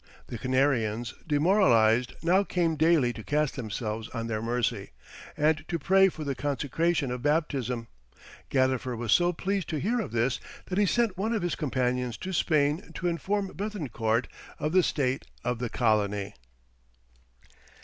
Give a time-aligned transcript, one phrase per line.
[0.29, 4.93] The Canarians, demoralized, now came daily to cast themselves on their mercy,
[5.37, 7.87] and to pray for the consecration of baptism.
[8.49, 12.17] Gadifer was so pleased to hear of this, that he sent one of his companions
[12.17, 14.25] to Spain to inform Béthencourt
[14.57, 16.33] of the state of the colony.